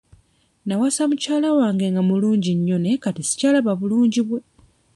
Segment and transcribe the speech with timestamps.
[0.67, 4.39] Nawasa mukyala wange nga mulungi nnyo naye kati sikyalaba bulungi bwe.